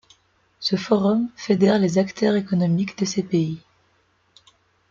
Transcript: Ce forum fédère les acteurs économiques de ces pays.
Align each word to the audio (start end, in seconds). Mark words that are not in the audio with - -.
Ce 0.59 0.77
forum 0.77 1.29
fédère 1.35 1.77
les 1.77 1.99
acteurs 1.99 2.33
économiques 2.35 2.97
de 2.97 3.05
ces 3.05 3.21
pays. 3.21 3.61